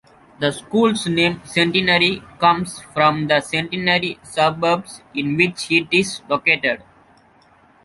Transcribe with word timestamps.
The 0.39 0.49
school's 0.51 1.05
name 1.05 1.41
"Centenary" 1.45 2.23
comes 2.39 2.81
from 2.91 3.27
the 3.27 3.39
Centenary 3.39 4.17
suburbs 4.23 5.03
in 5.13 5.37
which 5.37 5.69
it 5.69 5.89
is 5.91 6.21
located. 6.27 6.81